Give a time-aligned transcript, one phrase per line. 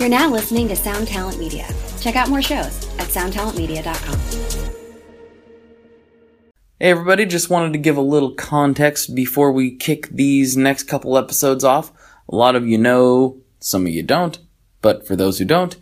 [0.00, 1.68] You're now listening to Sound Talent Media.
[2.00, 4.18] Check out more shows at soundtalentmedia.com.
[6.78, 11.18] Hey everybody, just wanted to give a little context before we kick these next couple
[11.18, 11.92] episodes off.
[12.30, 14.38] A lot of you know, some of you don't,
[14.80, 15.76] but for those who don't,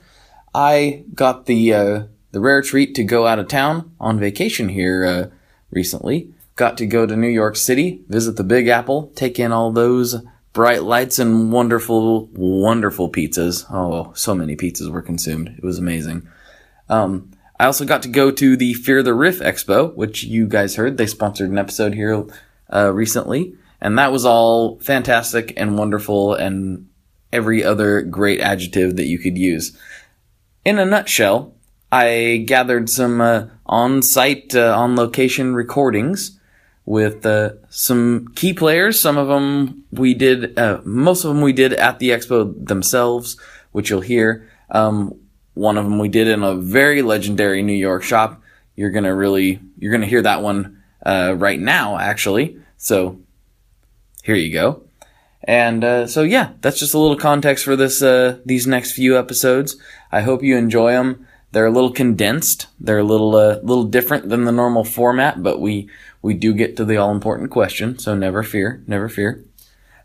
[0.53, 5.05] I got the uh, the rare treat to go out of town on vacation here
[5.05, 5.27] uh,
[5.71, 6.35] recently.
[6.57, 10.17] Got to go to New York City, visit the Big Apple, take in all those
[10.59, 13.65] bright lights and wonderful, wonderful pizzas.
[13.71, 15.55] Oh, so many pizzas were consumed.
[15.57, 16.27] It was amazing.
[16.89, 20.75] Um, I also got to go to the Fear the Riff Expo, which you guys
[20.75, 20.97] heard.
[20.97, 22.27] They sponsored an episode here
[22.75, 26.89] uh, recently, and that was all fantastic and wonderful and
[27.33, 29.79] every other great adjective that you could use.
[30.65, 31.55] In a nutshell,
[31.93, 36.38] I gathered some uh, on-site, uh, on-location recordings
[36.89, 38.99] with uh, some key players.
[38.99, 43.39] Some of them we did, uh, most of them we did at the expo themselves,
[43.73, 44.49] which you'll hear.
[44.71, 45.15] Um,
[45.53, 48.41] one of them we did in a very legendary New York shop.
[48.75, 52.59] You're gonna really, you're gonna hear that one uh, right now, actually.
[52.79, 53.21] So
[54.25, 54.85] here you go.
[55.45, 59.19] And uh, so yeah, that's just a little context for this uh, these next few
[59.19, 59.77] episodes.
[60.11, 61.27] I hope you enjoy them.
[61.53, 62.67] They're a little condensed.
[62.81, 65.91] They're a little uh, little different than the normal format, but we
[66.23, 67.99] we do get to the all important question.
[67.99, 69.45] So never fear, never fear.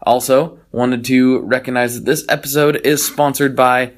[0.02, 3.94] Also, wanted to recognize that this episode is sponsored by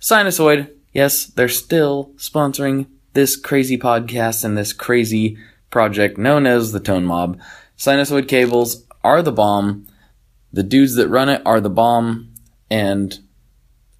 [0.00, 0.70] Sinusoid.
[0.92, 5.36] Yes, they're still sponsoring this crazy podcast and this crazy
[5.70, 7.40] project known as the Tone Mob.
[7.76, 9.86] Sinusoid cables are the bomb.
[10.52, 12.32] The dudes that run it are the bomb.
[12.70, 13.18] And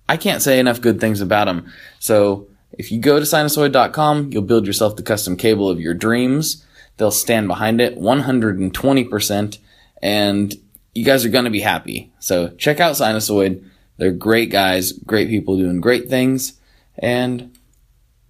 [0.08, 1.72] I can't say enough good things about them.
[1.98, 6.64] So if you go to sinusoid.com, you'll build yourself the custom cable of your dreams.
[6.96, 9.58] They'll stand behind it 120%.
[10.02, 10.54] And
[10.94, 12.12] you guys are going to be happy.
[12.18, 13.64] So check out Sinusoid.
[13.96, 16.54] They're great guys, great people doing great things.
[16.98, 17.56] And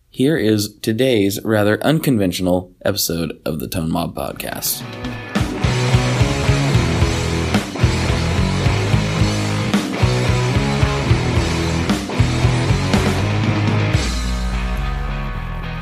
[0.09, 4.83] here is today's rather unconventional episode of the Tone Mob podcast.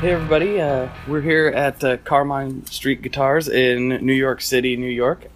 [0.03, 4.85] Hey everybody, uh, we're here at uh, Carmine Street Guitars in New York City, New
[4.85, 5.27] York,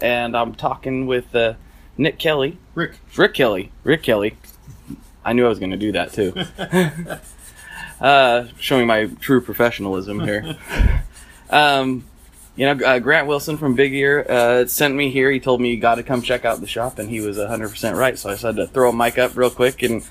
[0.00, 1.54] and I'm talking with uh,
[1.98, 2.56] Nick Kelly.
[2.76, 3.00] Rick.
[3.16, 3.72] Rick Kelly.
[3.82, 4.36] Rick Kelly.
[5.24, 6.34] I knew I was going to do that too.
[8.00, 10.56] uh, showing my true professionalism here.
[11.50, 12.04] um,
[12.54, 15.32] you know, uh, Grant Wilson from Big Ear uh, sent me here.
[15.32, 17.96] He told me you got to come check out the shop, and he was 100%
[17.96, 18.16] right.
[18.16, 20.08] So I said to throw a mic up real quick and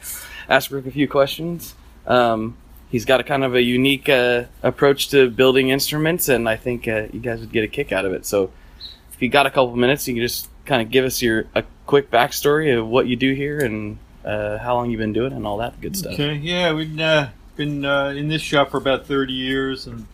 [0.50, 1.76] ask Rick a few questions.
[2.06, 2.58] Um,
[2.92, 6.88] he's got a kind of a unique uh, approach to building instruments, and I think
[6.88, 8.26] uh, you guys would get a kick out of it.
[8.26, 8.52] So
[9.14, 11.64] if you got a couple minutes, you can just kind of give us your a
[11.88, 15.36] quick backstory of what you do here and uh, how long you've been doing it
[15.36, 16.14] and all that good stuff.
[16.14, 20.06] Okay, yeah, we've uh, been uh, in this shop for about 30 years, and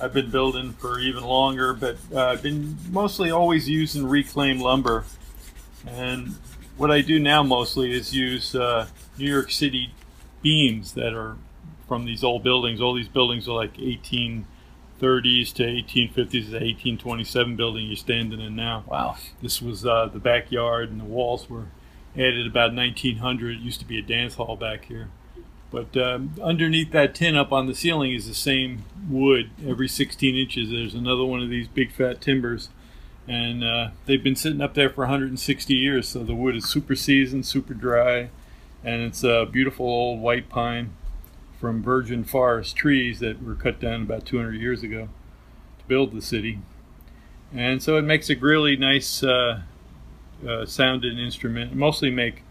[0.00, 5.04] I've been building for even longer, but uh, I've been mostly always using reclaimed lumber.
[5.86, 6.36] And
[6.76, 8.86] what I do now mostly is use uh,
[9.18, 9.92] New York City
[10.42, 11.36] beams that are
[11.92, 12.80] from these old buildings.
[12.80, 18.82] All these buildings are like 1830s to 1850s, the 1827 building you're standing in now.
[18.86, 19.16] Wow.
[19.42, 21.66] This was uh, the backyard, and the walls were
[22.14, 23.56] added about 1900.
[23.56, 25.10] It used to be a dance hall back here.
[25.70, 29.50] But um, underneath that tin up on the ceiling is the same wood.
[29.62, 32.70] Every 16 inches, there's another one of these big fat timbers.
[33.28, 36.96] And uh, they've been sitting up there for 160 years, so the wood is super
[36.96, 38.30] seasoned, super dry,
[38.82, 40.94] and it's a beautiful old white pine
[41.62, 45.08] from virgin forest trees that were cut down about 200 years ago
[45.78, 46.58] to build the city.
[47.54, 49.60] And so it makes a really nice uh,
[50.44, 51.72] uh, sounding instrument.
[51.72, 52.42] Mostly make,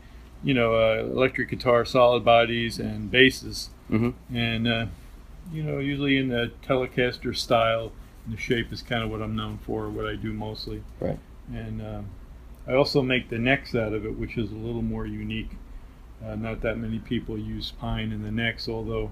[0.45, 3.71] you know, uh, electric guitar, solid bodies, and basses.
[3.91, 4.33] Mm-hmm.
[4.33, 4.85] And uh,
[5.51, 7.91] you know, usually in the Telecaster style.
[8.25, 10.83] And the shape is kind of what I'm known for, what I do mostly.
[11.01, 11.19] Right.
[11.53, 12.05] And um,
[12.65, 15.49] I also make the necks out of it, which is a little more unique.
[16.25, 19.11] Uh, not that many people use pine in the necks, although,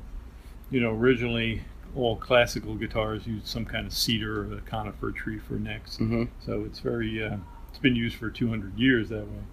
[0.70, 1.62] you know, originally
[1.96, 5.98] all classical guitars used some kind of cedar or a conifer tree for necks.
[5.98, 6.26] Mm-hmm.
[6.46, 7.38] So it's very, uh,
[7.70, 9.44] it's been used for 200 years that way.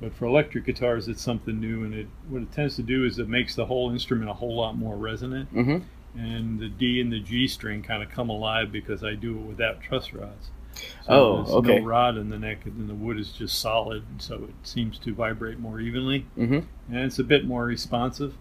[0.00, 3.18] But for electric guitars, it's something new, and it what it tends to do is
[3.20, 6.18] it makes the whole instrument a whole lot more resonant, Mm-hmm.
[6.18, 9.42] and the D and the G string kind of come alive because I do it
[9.42, 10.50] without truss rods.
[10.74, 11.78] So Oh, there's okay.
[11.80, 14.98] No rod in the neck, and then the wood is just solid, so it seems
[15.00, 16.60] to vibrate more evenly, Mm-hmm.
[16.94, 18.34] and it's a bit more responsive,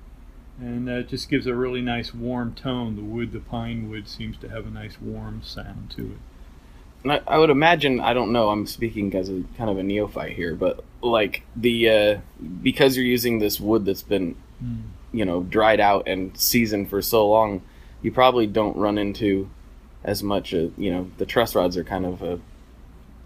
[0.59, 2.95] and uh, it just gives a really nice warm tone.
[2.95, 6.17] The wood, the pine wood, seems to have a nice warm sound to it.
[7.03, 8.49] And I, I would imagine I don't know.
[8.49, 12.17] I'm speaking as a kind of a neophyte here, but like the uh,
[12.61, 14.81] because you're using this wood that's been Mm.
[15.11, 17.63] you know dried out and seasoned for so long,
[18.03, 19.49] you probably don't run into
[20.03, 20.53] as much.
[20.53, 22.39] Uh, you know, the truss rods are kind of a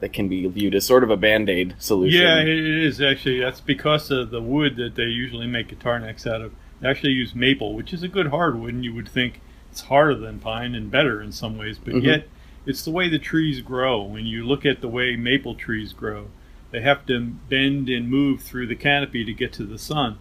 [0.02, 2.22] that can be viewed as sort of a band aid solution.
[2.22, 3.40] Yeah, it is actually.
[3.40, 6.54] That's because of the wood that they usually make guitar necks out of.
[6.82, 9.40] They actually use maple, which is a good hardwood, and you would think
[9.72, 12.04] it's harder than pine and better in some ways, but Mhm.
[12.04, 12.28] yet
[12.66, 14.02] it's the way the trees grow.
[14.02, 16.28] When you look at the way maple trees grow,
[16.72, 17.20] they have to
[17.50, 20.18] bend and move through the canopy to get to the sun.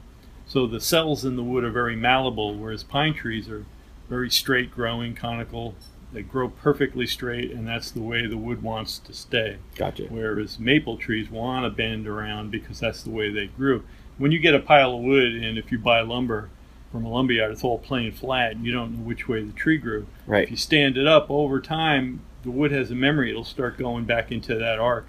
[0.46, 3.64] So the cells in the wood are very malleable, whereas pine trees are
[4.08, 5.74] very straight growing, conical.
[6.14, 10.04] They grow perfectly straight, and that's the way the wood wants to stay gotcha.
[10.04, 13.82] whereas maple trees want to bend around because that's the way they grew.
[14.16, 16.48] When you get a pile of wood, and if you buy lumber
[16.92, 19.76] from a lumberyard, it's all plain flat, and you don't know which way the tree
[19.76, 20.06] grew.
[20.26, 20.44] Right.
[20.44, 24.04] If you stand it up over time, the wood has a memory; it'll start going
[24.04, 25.06] back into that arc.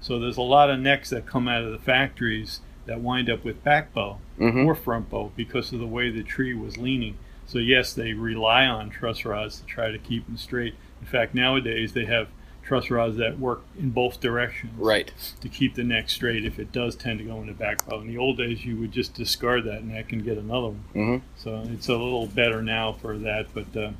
[0.00, 3.44] So there's a lot of necks that come out of the factories that wind up
[3.44, 4.64] with back bow Mhm.
[4.66, 7.16] or front bow because of the way the tree was leaning.
[7.48, 10.74] So yes, they rely on truss rods to try to keep them straight.
[11.00, 12.28] In fact, nowadays they have
[12.62, 15.10] truss rods that work in both directions Right.
[15.40, 18.00] to keep the neck straight if it does tend to go into back bow.
[18.00, 20.84] In the old days, you would just discard that neck and get another one.
[20.92, 23.46] hmm So it's a little better now for that.
[23.54, 23.90] But uh,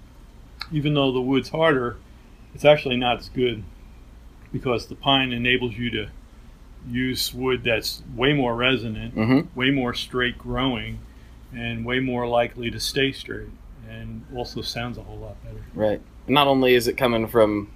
[0.71, 1.97] even though the wood's harder,
[2.55, 3.65] it's actually not as good
[4.53, 6.09] because the pine enables you to
[6.91, 10.99] use wood that's way more resonant, hmm way more straight growing,
[11.55, 13.49] and way more likely to stay straight,
[13.89, 15.65] and also sounds a whole lot better.
[15.75, 16.01] Right.
[16.27, 17.71] Not only is it coming from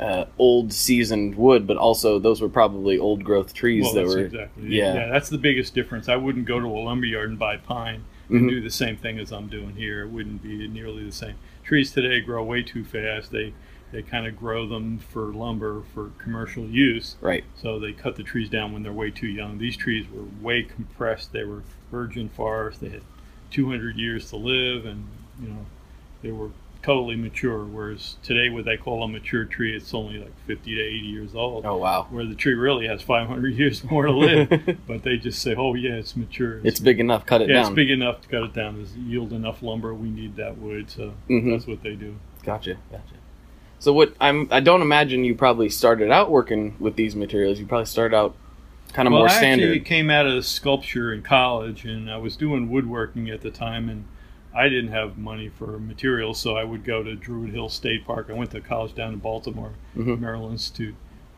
[0.00, 4.14] uh, old seasoned wood, but also those were probably old growth trees Well, that that's
[4.14, 4.20] were.
[4.20, 4.94] exactly yeah.
[4.94, 5.08] yeah.
[5.08, 6.08] That's the biggest difference.
[6.08, 8.48] I wouldn't go to a lumberyard and buy pine and Mhm.
[8.50, 10.02] do the same thing as I'm doing here.
[10.02, 11.36] It wouldn't be nearly the same.
[11.64, 13.30] Trees today grow way too fast.
[13.32, 13.52] They
[13.92, 17.14] they kind of grow them for lumber for commercial use.
[17.20, 17.44] Right.
[17.54, 19.58] So they cut the trees down when they're way too young.
[19.58, 21.32] These trees were way compressed.
[21.32, 22.80] They were virgin forest.
[22.80, 23.02] They had
[23.50, 25.06] 200 years to live, and
[25.40, 25.66] you know
[26.22, 26.50] they were
[26.82, 27.64] totally mature.
[27.64, 31.34] Whereas today, what they call a mature tree, it's only like 50 to 80 years
[31.34, 32.06] old Oh wow.
[32.10, 34.78] where the tree really has 500 years more to live.
[34.86, 36.60] but they just say, "Oh yeah, it's mature.
[36.64, 37.26] It's big enough.
[37.26, 37.62] Cut it yeah, down.
[37.66, 38.76] it's big enough to cut it down.
[38.76, 39.94] There's yield enough lumber.
[39.94, 41.52] We need that wood, so Mhm.
[41.52, 42.76] that's what they do." Gotcha.
[42.90, 43.14] Gotcha.
[43.78, 47.58] So what I'm I don't imagine you probably started out working with these materials.
[47.58, 48.34] You probably started out
[48.96, 52.34] kind of well, more I actually came out of sculpture in college, and I was
[52.36, 54.04] doing woodworking at the time, and
[54.54, 58.28] I didn't have money for materials, so I would go to Druid Hill State Park.
[58.30, 60.18] I went to college down in Baltimore, Mhm.
[60.18, 60.94] Maryland Institute,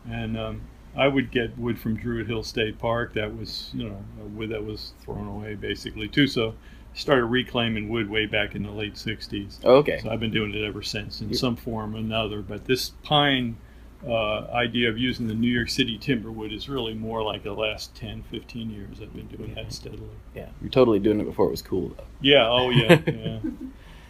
[0.09, 0.61] and um,
[0.95, 3.97] I would get wood from Druid Hill State Park that was, you know,
[4.35, 6.27] wood that was thrown away basically too.
[6.27, 6.51] So
[6.95, 9.59] I started reclaiming wood way back in the late '60s.
[9.65, 9.99] okay.
[10.01, 12.41] So I've been doing it ever since in some form or another.
[12.41, 13.57] But this pine
[14.07, 17.51] uh, idea of using the New York City timber wood is really more like the
[17.53, 20.09] last 10, 15 years I've been doing that steadily.
[20.33, 20.47] Yeah.
[20.61, 22.03] You're totally doing it before it was cool though.
[22.21, 23.39] Yeah, oh yeah, yeah.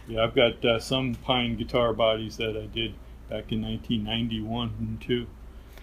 [0.06, 2.94] Yeah, I've got uh, some pine guitar bodies that I did
[3.28, 5.26] back in 1991 and two.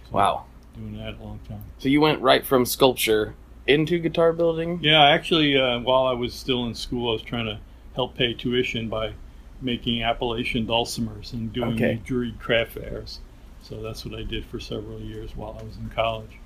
[0.09, 0.45] So Wow.
[0.75, 1.63] Doing that a long time.
[1.77, 3.36] So you went right from sculpture
[3.68, 4.80] into guitar building.
[4.81, 7.59] Yeah, actually, uh, while I was still in school, I was trying to
[7.95, 9.13] help pay tuition by
[9.62, 12.01] making Appalachian dulcimers and doing Okay.
[12.06, 13.19] juried craft fairs.
[13.68, 16.40] So that's what I did for several years while I was in college.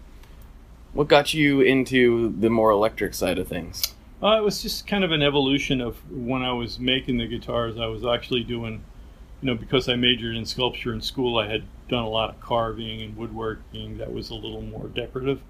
[0.93, 3.93] What got you into the more electric side of things?
[4.23, 7.77] Uh, it was just kind of an evolution of when I was making the guitars.
[7.77, 8.83] I was actually doing,
[9.41, 12.39] you know, because I majored in sculpture in school, I had done a lot of
[12.39, 15.41] carving and woodworking that was a little more decorative.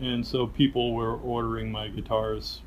[0.00, 2.62] And so people were ordering my guitars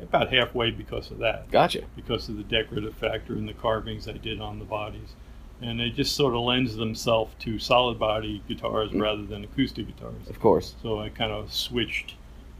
[0.00, 1.50] about halfway because of that.
[1.50, 1.82] Gotcha.
[1.96, 5.14] because of the decorative factor and the carvings I did on the bodies.
[5.62, 10.28] And they just sort of lends themselves to solid body guitars rather than acoustic guitars.
[10.28, 10.74] Of course.
[10.82, 12.14] So I kind of switched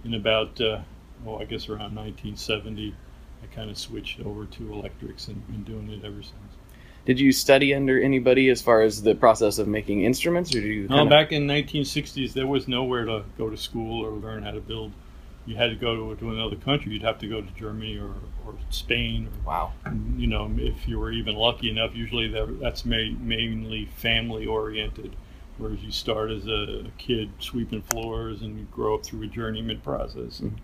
[0.04, 0.80] in about, uh,
[1.26, 2.94] oh, I guess around 1970.
[3.42, 6.34] I kind of switched over to electrics and been doing it ever since.
[7.04, 10.68] Did you study under anybody as far as the process of making instruments, or did
[10.68, 10.88] you?
[10.88, 14.50] No, kinda- back in 1960s, there was nowhere to go to school or learn how
[14.50, 14.92] to build.
[15.46, 16.92] You had to go to, to another country.
[16.92, 19.72] You'd have to go to Germany or, or Spain or Wow.
[20.16, 25.14] you know, if you were even lucky enough, usually that, that's ma- mainly family oriented.
[25.58, 29.80] Whereas you start as a kid sweeping floors and you grow up through a journeyman
[29.80, 30.40] process.
[30.40, 30.54] Mhm.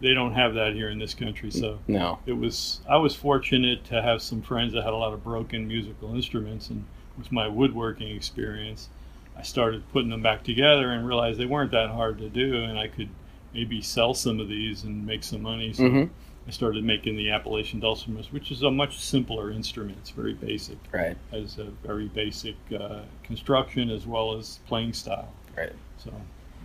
[0.00, 2.20] They don't have that here in this country, so No.
[2.24, 2.80] it was.
[2.88, 6.70] I was fortunate to have some friends that had a lot of broken musical instruments,
[6.70, 6.84] and
[7.18, 8.88] with my woodworking experience,
[9.36, 12.78] I started putting them back together and realized they weren't that hard to do, and
[12.78, 13.08] I could
[13.52, 15.72] maybe sell some of these and make some money.
[15.72, 16.04] So hmm
[16.46, 19.98] I started making the Appalachian dulcimers, which is a much simpler instrument.
[20.00, 20.78] It's very basic.
[20.90, 21.14] Right.
[21.30, 25.30] Has a very basic uh, construction as well as playing style.
[25.54, 25.74] Right.
[25.98, 26.10] So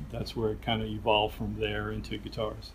[0.09, 2.71] that's where it kind of evolved from there into guitars.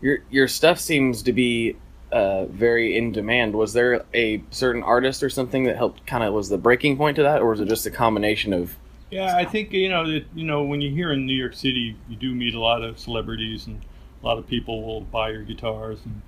[0.00, 1.76] Your your stuff seems to be
[2.10, 3.54] uh, very in demand.
[3.54, 7.16] Was there a certain artist or something that helped kind of was the breaking point
[7.16, 8.76] to that, or was it just a combination of?
[9.12, 11.96] Yeah, I think you know that you know when you're here in New York City,
[12.08, 13.82] you do meet a lot of celebrities and
[14.22, 15.98] a lot of people will buy your guitars.
[16.06, 16.22] And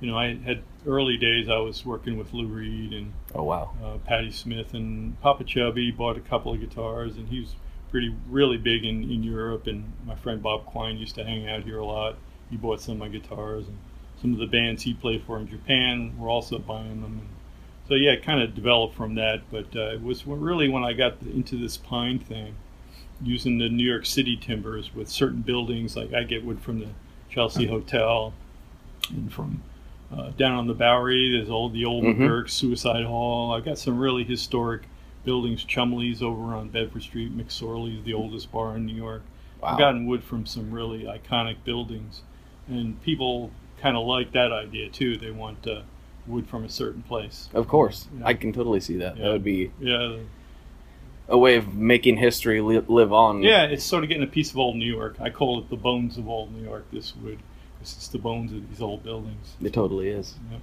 [0.00, 3.72] you know, I had early days I was working with Lou Reed and Oh wow.
[3.84, 7.54] uh, Patti Smith and Popa Chubby bought a couple of guitars and he was
[7.90, 11.64] pretty really big in, in Europe and my friend Bob Quine used to hang out
[11.64, 12.16] here a lot.
[12.48, 13.76] He bought some of my guitars and
[14.22, 17.20] some of the bands he played for in Japan were also buying them.
[17.20, 17.28] And
[17.90, 19.42] so yeah, it kind of developed from that.
[19.50, 22.54] But uh, it was really when I got into this pine thing,
[23.20, 25.96] using the New York City timbers with certain buildings.
[25.96, 26.86] Like I get wood from the
[27.28, 28.32] Chelsea Hotel
[29.10, 29.62] and from
[30.16, 31.32] uh, down on the Bowery.
[31.32, 32.18] There's all the old Mhm.
[32.18, 33.52] McGurk Suicide Hall.
[33.52, 34.82] I got some really historic
[35.24, 35.64] buildings.
[35.64, 37.36] Chumley's over on Bedford Street.
[37.36, 39.22] McSorley's the oldest bar in New York.
[39.60, 39.70] Wow.
[39.70, 42.22] I've gotten wood from some really iconic buildings,
[42.68, 43.50] and people
[43.82, 45.16] kind of like that idea too.
[45.16, 45.82] They want uh,
[46.26, 47.48] wood from a certain place.
[47.54, 48.26] Of course, Yeah.
[48.26, 49.16] I can totally see that.
[49.16, 49.24] Yeah.
[49.24, 50.16] That would be Yeah,
[51.28, 53.42] a way of making history li- live on.
[53.42, 53.64] yeah.
[53.64, 55.16] It's sort of getting a piece of old New York.
[55.20, 56.86] I call it the bones of old New York.
[56.92, 57.38] This wood,
[57.80, 59.54] this is the bones of these old buildings.
[59.62, 60.34] it totally is.
[60.50, 60.60] Yep.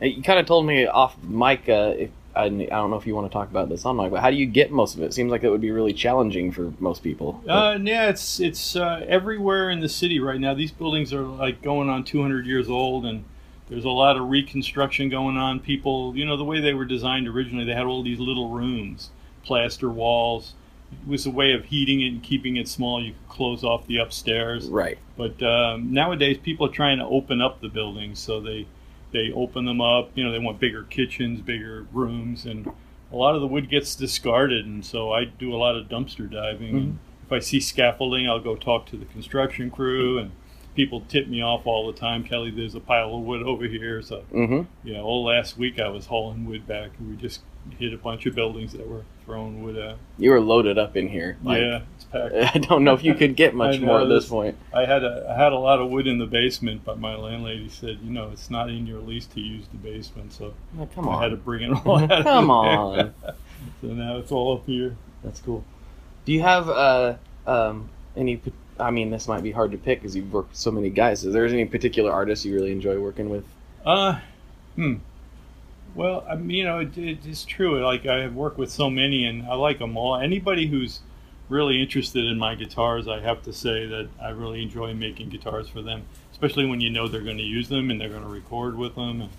[0.00, 1.68] Hey, You kind of told me off mic.
[1.68, 4.10] Uh, if, I, I don't know if you want to talk about this on mic,
[4.10, 5.14] but how do you get most of it?
[5.14, 7.40] Seems like it would be really challenging for most people.
[7.48, 10.52] Uh, yeah, it's it's uh, everywhere in the city right now.
[10.52, 13.24] These buildings are like going on 200 years old, and
[13.68, 15.60] there's a lot of reconstruction going on.
[15.60, 19.10] People, you know, the way they were designed originally, they had all these little rooms,
[19.42, 20.54] plaster walls.
[20.92, 23.02] It was a way of heating it and keeping it small.
[23.02, 24.68] You could close off the upstairs.
[24.68, 24.98] right.
[25.16, 28.66] But um, nowadays, people are trying to open up the buildings, so they
[29.12, 30.10] they open them up.
[30.14, 32.70] You know, they want bigger kitchens, bigger rooms, and
[33.12, 34.66] a lot of the wood gets discarded.
[34.66, 36.76] And so I do a lot of dumpster diving.
[36.76, 40.32] And if I see scaffolding, I'll go talk to the construction crew, and
[40.74, 42.24] people tip me off all the time.
[42.24, 44.02] Kelly, there's a pile of wood over here.
[44.02, 44.62] So Mm-hmm.
[44.88, 47.40] yeah, all last week I was hauling wood back, and we just
[47.78, 49.96] hit a bunch of buildings that were throwing wood out.
[50.18, 51.38] You were loaded up in here.
[51.42, 52.34] Like, yeah, it's packed.
[52.56, 54.56] I don't know if you could get much more at this point.
[54.72, 57.68] I had a I had a lot of wood in the basement, but my landlady
[57.68, 61.08] said, you know, it's not in your lease to use the basement, so Oh, come
[61.08, 62.10] I had to bring it all out.
[62.12, 63.14] of Come on.
[63.80, 64.96] so now it's all up here.
[65.22, 65.64] That's cool.
[66.26, 67.14] Do you have uh,
[67.46, 68.40] um, any?
[68.78, 71.24] I mean, this might be hard to pick because you've worked with so many guys.
[71.24, 73.44] Is there any particular artist you really enjoy working with?
[73.84, 74.18] Uh,
[74.74, 74.96] hmm.
[75.94, 77.84] Well, I mean, you know, it, it, it's true.
[77.84, 80.16] Like I have worked with so many, and I like them all.
[80.16, 81.00] Anybody who's
[81.48, 85.68] really interested in my guitars, I have to say that I really enjoy making guitars
[85.68, 86.02] for them,
[86.32, 88.96] especially when you know they're going to use them and they're going to record with
[88.96, 89.20] them.
[89.20, 89.30] And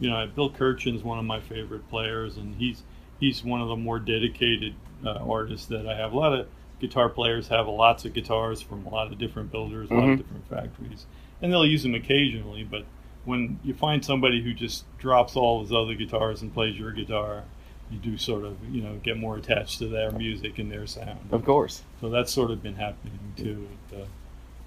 [0.00, 2.82] you know, Bill Kirchen's one of my favorite players, and he's
[3.20, 6.12] he's one of the more dedicated uh, artists that I have.
[6.12, 6.46] A lot of
[6.80, 10.12] guitar players have lots of guitars from a lot of different builders, a lot Mhm.
[10.14, 11.06] of different factories,
[11.42, 12.64] and they'll use them occasionally.
[12.64, 12.84] But
[13.24, 17.44] when you find somebody who just drops all his other guitars and plays your guitar,
[17.90, 21.18] you do sort of you know get more attached to their music and their sound.
[21.30, 21.82] Of course.
[22.00, 23.68] So that's sort of been happening too.
[23.90, 24.06] With, uh,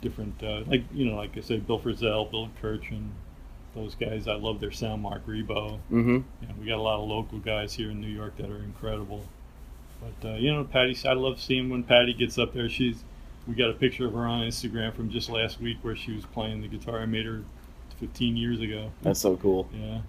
[0.01, 3.11] different, uh, like you know, like I said, Bill Frisell, Bill Kirchen,
[3.73, 4.27] those guys.
[4.27, 5.01] I love their sound.
[5.01, 5.79] Marc Ribot.
[5.89, 6.15] Mm-hmm.
[6.17, 6.23] Know,
[6.59, 9.23] we got a lot of local guys here in New York that are incredible.
[10.03, 12.69] But uh, you know, Patty, I love seeing when Patty gets up there.
[12.69, 13.03] She's,
[13.47, 16.25] we got a picture of her on Instagram from just last week where she was
[16.25, 16.99] playing the guitar.
[16.99, 17.43] I made her
[17.99, 18.91] 15 years ago.
[19.01, 19.69] That's so cool.
[19.73, 20.01] Yeah.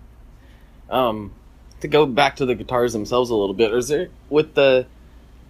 [0.90, 1.32] Um,
[1.80, 4.86] to go back to the guitars themselves a little bit, is there with the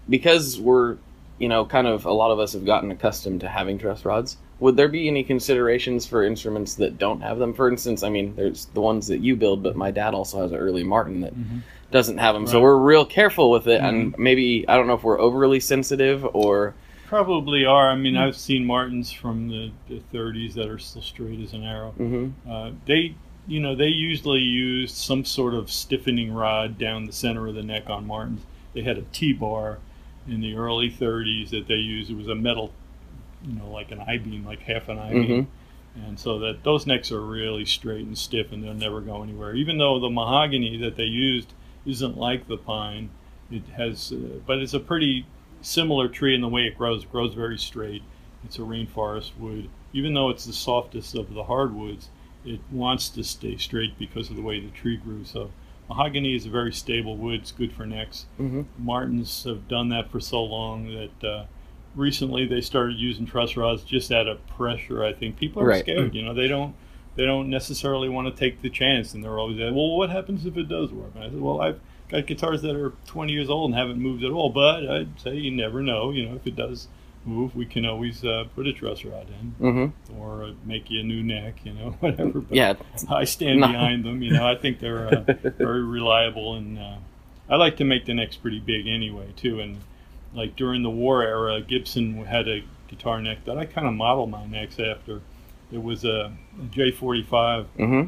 [0.09, 0.99] because we're
[1.39, 4.37] you know kind of a lot of us have gotten accustomed to having truss rods.
[4.61, 7.55] Would there be any considerations for instruments that don't have them?
[7.55, 10.53] For instance, I mean, there's the ones that you build, but my dad also has
[10.53, 11.33] an early Martin that
[11.91, 12.47] doesn't have them.
[12.47, 16.25] So we're real careful with it, and maybe I don't know if we're overly sensitive
[16.35, 16.75] or
[17.07, 17.91] Probably are.
[17.91, 21.63] I mean, I've seen Martins from the, the 30s that are still straight as an
[21.63, 21.91] arrow.
[21.93, 23.15] hmm Uh, they,
[23.47, 27.63] you know, they usually used some sort of stiffening rod down the center of the
[27.63, 28.41] neck on Martins.
[28.73, 29.79] They had a T-bar
[30.27, 32.11] in the early 30s that they used.
[32.11, 32.73] It was a metal,
[33.47, 35.49] you know, like an I-beam, like half an I-beam.
[36.07, 39.55] And so that those necks are really straight and stiff, and they'll never go anywhere.
[39.55, 41.53] Even though the mahogany that they used
[41.87, 43.11] isn't like the pine,
[43.51, 45.27] it has, uh, but it's a pretty
[45.61, 47.03] similar tree in the way it grows.
[47.05, 48.03] It grows very straight.
[48.45, 49.69] It's a rainforest wood.
[49.93, 52.09] Even though it's the softest of the hardwoods,
[52.45, 55.25] it wants to stay straight because of the way the tree grew.
[55.25, 55.51] So
[55.89, 57.41] mahogany is a very stable wood.
[57.41, 58.27] It's good for necks.
[58.37, 61.45] hmm Martins have done that for so long that uh,
[61.95, 65.05] recently they started using truss rods just out of pressure.
[65.05, 65.83] I think people are Right.
[65.83, 66.15] scared.
[66.15, 66.75] You know, they don't
[67.17, 70.45] they don't necessarily want to take the chance, and they're always like, well, what happens
[70.47, 71.11] if it does work?
[71.15, 74.25] And I said, well, I've got guitars that are 20 years old and haven't moved
[74.25, 76.11] at all, but I'd say you never know.
[76.11, 76.89] You know, if it does
[77.25, 80.21] move, we can always uh, put a truss rod in Mm-hmm.
[80.21, 82.41] or uh, make you a new neck, you know, whatever.
[82.41, 82.75] But Yeah.
[83.09, 83.69] I stand No.
[83.69, 84.23] behind them.
[84.23, 85.21] You know, I think they're uh,
[85.59, 86.97] very reliable, and uh,
[87.49, 89.61] I like to make the necks pretty big anyway, too.
[89.61, 89.79] And
[90.35, 94.31] like during the war era, Gibson had a guitar neck that I kind of modeled
[94.31, 95.23] my necks after.
[95.75, 97.67] It was a, a J45.
[97.79, 98.03] Mm-hmm.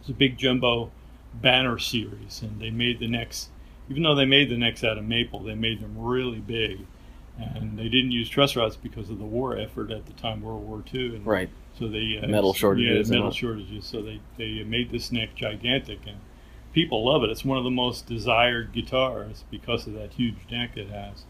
[0.00, 0.90] It's a big jumbo
[1.34, 3.48] banner series, and they made the necks.
[3.90, 6.80] Even though they made the necks out of maple, they made them really big,
[7.38, 10.66] and they didn't use truss rods because of the war effort at the time, World
[10.68, 11.16] War II.
[11.16, 11.48] And Right.
[11.78, 13.84] so they uh, Metal shortages Yeah, metal shortages.
[13.84, 16.18] So they they made this neck gigantic, and
[16.72, 17.30] people love it.
[17.30, 21.24] It's one of the most desired guitars because of that huge neck it has.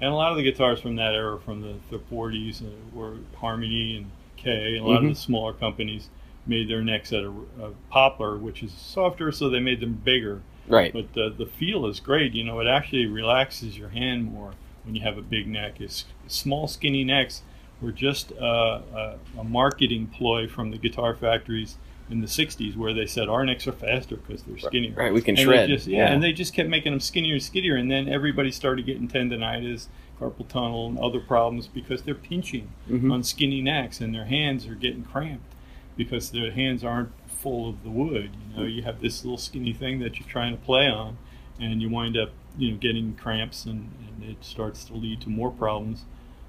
[0.00, 3.14] And a lot of the guitars from that era, from the, the 40s, uh, were
[3.36, 5.08] Harmony and Kay A lot Mhm.
[5.10, 6.10] of the smaller companies
[6.46, 10.42] made their necks out of, of poplar, which is softer, so they made them bigger.
[10.68, 10.92] Right.
[10.92, 12.34] But the, the feel is great.
[12.34, 14.52] You know, it actually relaxes your hand more
[14.84, 15.80] when you have a big neck.
[15.80, 17.42] It's small, skinny necks
[17.80, 21.76] were just uh, a, a marketing ploy from the guitar factories
[22.10, 24.92] in the 60s where they said our necks are faster because they're skinnier.
[24.94, 25.68] Right, we can And shred.
[25.70, 26.12] just- yeah, Yeah.
[26.12, 27.76] and they just kept making them skinnier and skinnier.
[27.76, 29.88] And then everybody started getting tendonitis,
[30.20, 33.12] carpal tunnel, and other problems because they're pinching Mhm.
[33.12, 35.52] on skinny necks and their hands are getting cramped
[35.96, 38.30] because their hands aren't full of the wood.
[38.50, 41.18] You know, you have this little skinny thing that you're trying to play on,
[41.60, 43.90] and you wind up, you know, getting cramps, and,
[44.20, 46.04] and it starts to lead to more problems.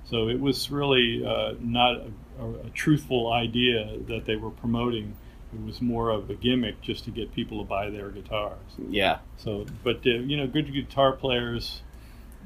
[0.05, 5.15] So it was really uh, not a, a, a truthful idea that they were promoting.
[5.53, 8.59] It was more of a gimmick just to get people to buy their guitars.
[8.89, 9.19] Yeah.
[9.37, 11.81] So, but uh, you know, good guitar players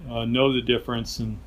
[0.09, 1.39] uh, know the difference, and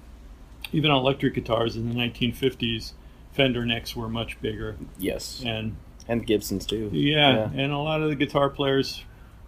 [0.72, 2.92] even on electric guitars in the 1950s,
[3.32, 5.42] Fender necks were much bigger, Yes.
[5.46, 5.76] and
[6.08, 6.90] And Gibsons too.
[6.92, 9.04] yeah, and a lot of the guitar players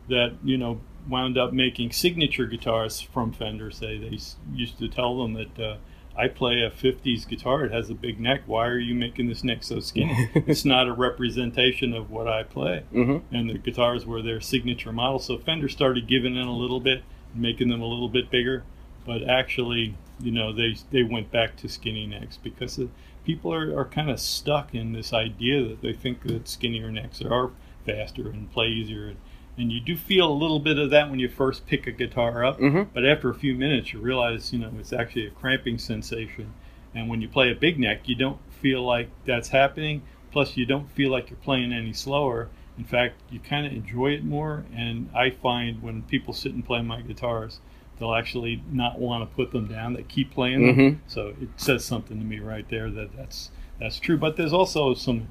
[0.08, 4.18] that you know wound up making signature guitars from Fender say they
[4.54, 5.76] used to tell them that uh,
[6.16, 8.42] I play a 50s guitar, it has a big neck.
[8.46, 10.30] Why are you making this neck so skinny?
[10.34, 13.34] it's not a representation of what I play Mm-hmm.
[13.34, 15.18] and the guitars were their signature model.
[15.18, 17.02] So Fender started giving in a little bit,
[17.34, 18.62] making them a little bit bigger,
[19.06, 22.80] but actually, you know, they they went back to skinny necks because
[23.24, 27.22] people are, are kind of stuck in this idea that they think that skinnier necks
[27.22, 27.50] are
[27.86, 29.06] faster and play easier.
[29.08, 29.16] And,
[29.56, 32.44] and you do feel a little bit of that when you first pick a guitar
[32.44, 32.88] up, Mhm.
[32.92, 36.52] but after a few minutes, you realize, you know, it's actually a cramping sensation.
[36.94, 40.02] And when you play a big neck, you don't feel like that's happening.
[40.32, 42.48] Plus, you don't feel like you're playing any slower.
[42.76, 44.64] In fact, you kind of enjoy it more.
[44.74, 47.60] And I find when people sit and play my guitars,
[47.98, 49.92] they'll actually not want to put them down.
[49.94, 50.76] They keep playing them.
[50.76, 50.98] Mhm.
[51.06, 54.16] So it says something to me right there that that's that's true.
[54.16, 55.28] But there's also some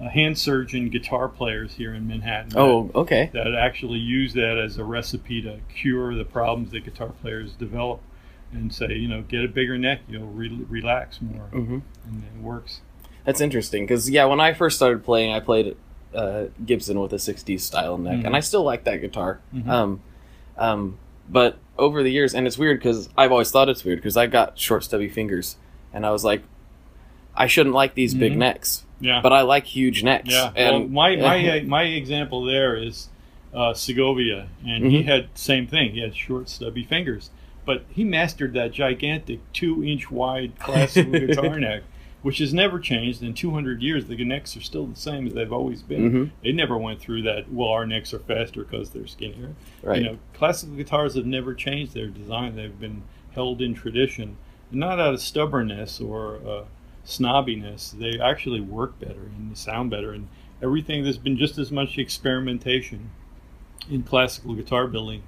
[0.00, 2.48] uh, hand surgeon guitar players here in Manhattan.
[2.50, 3.30] that- Oh, okay.
[3.34, 8.00] that actually use that as a recipe to cure the problems that guitar players develop
[8.52, 11.48] and say, you know, get a bigger neck, you'll re- relax more.
[11.52, 11.78] Mm-hmm.
[12.06, 12.80] And it works.
[13.24, 15.76] That's interesting because yeah, when I first started playing, I played
[16.14, 18.26] uh, Gibson with a '60s style neck, Mhm.
[18.26, 19.40] and I still like that guitar.
[19.54, 19.68] Mhm.
[19.68, 20.00] Um,
[20.58, 20.98] um,
[21.30, 24.26] but over the years, and it's weird because I've always thought it's weird because I
[24.26, 25.56] got short, stubby fingers,
[25.92, 26.42] and I was like,
[27.34, 28.36] I shouldn't like these big Mhm.
[28.36, 29.20] necks, Yeah.
[29.22, 30.30] but I like huge necks.
[30.30, 30.52] yeah.
[30.54, 33.08] and well, my, my, uh, my example there is
[33.54, 35.04] uh, Segovia, and he Mhm.
[35.04, 35.92] had same thing.
[35.92, 37.28] He had short, stubby fingers.
[37.66, 41.82] But he mastered that gigantic two inch wide classical guitar neck,
[42.22, 43.22] which has never changed.
[43.22, 46.12] In 200 years, the necks are still the same as they've always been.
[46.12, 46.30] Mhm.
[46.42, 49.54] They never went through that, well, our necks are faster because they're skinnier.
[49.82, 49.98] right.
[50.00, 52.54] You know, classical guitars have never changed their design.
[52.56, 54.36] They've been held in tradition,
[54.70, 56.64] And not out of stubbornness or uh,
[57.04, 57.92] snobbiness.
[57.98, 60.12] They actually work better and sound better.
[60.12, 60.28] And
[60.62, 63.10] everything, there's been just as much experimentation
[63.90, 65.22] in classical guitar building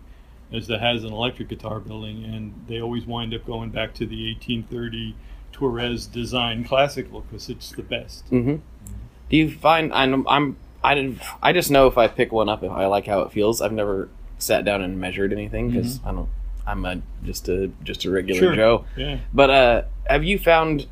[0.52, 2.24] as there has in electric guitar building.
[2.24, 5.14] And they always wind up going back to the 1830
[5.64, 8.26] Torres design classical because it's the best.
[8.28, 8.56] hmm
[9.30, 12.62] Do you find I'm I'm I didn't I just know if I pick one up
[12.62, 13.62] if I like how it feels.
[13.62, 16.28] I've never sat down and measured anything because I don't.
[16.66, 18.54] I'm a just a just a regular Sure.
[18.56, 18.84] Joe.
[18.96, 19.18] Yeah.
[19.32, 20.86] But uh, have you found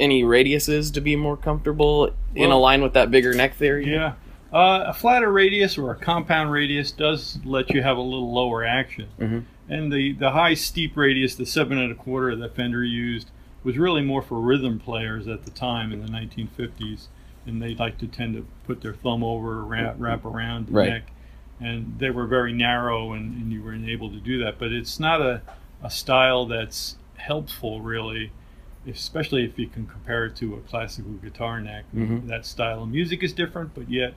[0.00, 3.90] any radiuses to be more comfortable in Well- line with that bigger neck theory?
[3.90, 4.14] Yeah.
[4.52, 8.64] Uh, a flatter radius or a compound radius does let you have a little lower
[8.64, 9.06] action.
[9.20, 9.44] Mhm.
[9.68, 13.30] And the, the high steep radius, the seven and a quarter that Fender used,
[13.64, 17.06] was really more for rhythm players at the time in the 1950s.
[17.46, 20.88] And they like to tend to put their thumb over, wrap, wrap around the Right.
[20.90, 21.10] neck.
[21.60, 24.58] And they were very narrow, and, and you weren't able to do that.
[24.58, 25.40] But it's not a,
[25.82, 28.30] a style that's helpful, really,
[28.86, 31.84] especially if you can compare it to a classical guitar neck.
[31.94, 32.26] Mhm.
[32.28, 34.14] That style of music is different, but yet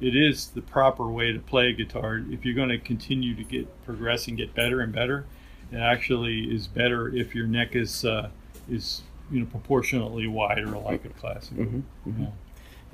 [0.00, 2.22] it is the proper way to play a guitar.
[2.30, 5.24] If you're going to continue to get progress and get better and better,
[5.72, 8.28] it actually is better if your neck is uh,
[8.70, 11.64] is you know proportionately wider like a classical.
[11.64, 12.22] Mm-hmm.
[12.22, 12.28] Yeah.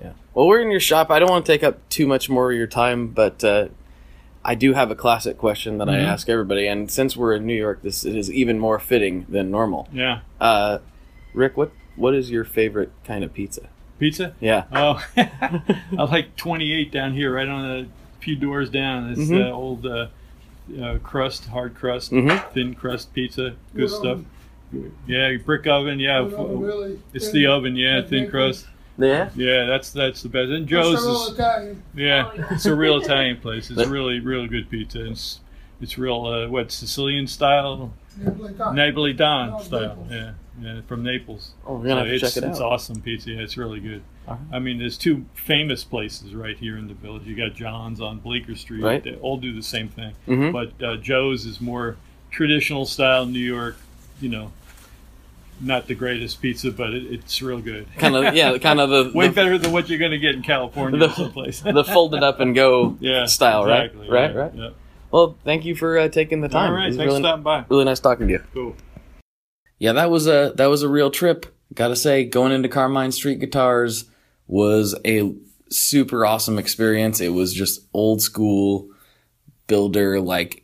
[0.01, 0.13] Yeah.
[0.35, 1.11] Well, we're in your shop.
[1.11, 3.69] I don't want to take up too much more of your time, but uh,
[4.45, 6.05] I do have a classic question that I Mhm.
[6.07, 6.67] ask everybody.
[6.67, 9.89] And since we're in New York, this is even more fitting than normal.
[9.93, 10.21] yeah.
[10.41, 10.79] Uh,
[11.33, 13.69] Rick, what what is your favorite kind of pizza?
[14.01, 14.35] Pizza?
[14.41, 14.65] Yeah.
[14.73, 15.63] Oh, I
[16.11, 17.87] like 28 down here, right on a
[18.21, 19.11] few doors down.
[19.11, 19.47] It's Mhm.
[19.49, 20.09] uh, old uh,
[20.83, 22.51] uh, crust, hard crust, Mhm.
[22.53, 23.55] thin crust pizza.
[23.75, 24.19] Good Wood stuff.
[24.79, 24.95] Oven.
[25.07, 25.99] Yeah, brick oven.
[26.01, 27.77] Yeah, oven, really it's thin, the oven.
[27.77, 28.67] Yeah, like thin crust.
[28.99, 29.31] Yeah.
[29.35, 30.51] Yeah, that's that's the best.
[30.51, 31.83] And It's Joe's a real is Italian.
[31.97, 32.47] yeah, Oh, yeah.
[32.53, 33.71] it's a real Italian place.
[33.71, 35.11] It's really really good pizza.
[35.11, 35.41] It's
[35.81, 38.75] it's real uh, what Sicilian style, Napolitano.
[38.75, 39.81] Napolitan No, style.
[39.81, 40.11] Naples.
[40.13, 40.33] Yeah,
[40.63, 41.51] yeah, from Naples.
[41.67, 42.51] Oh, we're gonna have to it's, check it out.
[42.51, 43.33] It's awesome pizza.
[43.33, 44.03] Yeah, it's really good.
[44.29, 44.41] Alright.
[44.53, 47.25] I mean, there's two famous places right here in the village.
[47.27, 48.83] You got John's on Bleecker Street.
[48.83, 49.03] Right.
[49.03, 50.15] They all do the same thing.
[50.29, 50.53] Mhm.
[50.53, 51.97] But uh, Joe's is more
[52.31, 53.77] traditional style New York.
[54.21, 54.53] You know,
[55.61, 57.87] not the greatest pizza, but it, it's real good.
[57.97, 60.35] Kind of yeah, kind of the Way the, better than what you're going to get
[60.35, 61.61] in California The- or someplace.
[61.65, 63.85] the folded up and go yeah, style, right?
[63.87, 64.55] exactly, Right, right.
[64.55, 64.71] Yeah.
[65.11, 66.71] Well, thank you for uh, taking the time.
[66.71, 67.65] All right, thanks really, for stopping by.
[67.69, 68.43] really nice talking to you.
[68.53, 68.75] Cool.
[69.79, 71.47] Yeah, that was a that was a real trip.
[71.73, 74.11] Gotta say, going into Carmine Street Guitars
[74.47, 75.35] was a
[75.71, 77.21] super awesome experience.
[77.21, 78.89] It was just old school
[79.67, 80.64] builder, like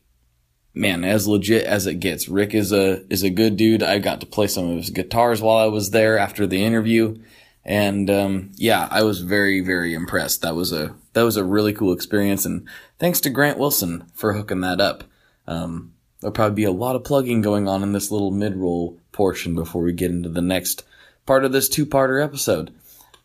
[0.74, 2.28] man, as legit as it gets.
[2.28, 3.82] Rick is a is a good dude.
[3.82, 7.18] I got to play some of his guitars while I was there after the interview,
[7.64, 10.42] and um, yeah, I was very very impressed.
[10.42, 14.32] That was a that was a really cool experience, and thanks to Grant Wilson for
[14.32, 15.04] hooking that up.
[15.46, 19.54] Um, there'll probably be a lot of plugging going on in this little mid-roll portion
[19.54, 20.84] before we get into the next
[21.26, 22.72] part of this two-parter episode.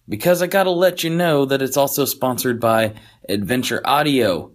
[0.08, 2.93] Because I gotta let you know that it's also sponsored by
[3.27, 4.51] Adventure Audio.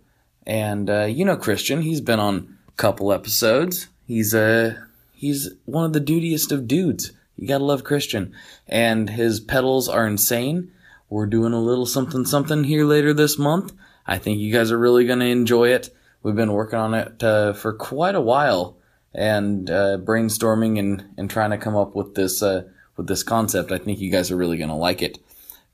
[0.46, 3.88] And, uh, you know Christian, he's been on couple episodes.
[4.06, 4.74] He's, uh,
[5.12, 7.12] he's one of the dudiest of dudes.
[7.36, 8.32] You gotta love Christian.
[8.66, 10.72] And his pedals are insane.
[11.10, 13.74] We're doing a little something something here later this month.
[14.06, 15.90] I think you guys are really gonna enjoy it.
[16.22, 18.78] We've been working on it uh, for quite a while
[19.12, 22.64] and uh, brainstorming and, and trying to come up with this uh,
[22.96, 23.72] with this concept.
[23.72, 25.18] I think you guys are really gonna like it,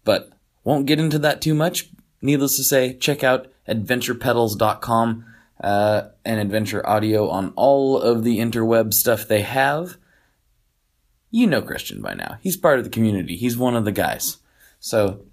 [0.02, 0.30] but
[0.64, 1.88] won't get into that too much.
[2.20, 5.24] Needless to say, check out adventurepedals.com
[5.60, 9.96] uh, and Adventure Audio on all of the interweb stuff they have.
[11.30, 12.38] You know Christian by now.
[12.42, 13.36] He's part of the community.
[13.36, 14.38] He's one of the guys.
[14.80, 15.24] So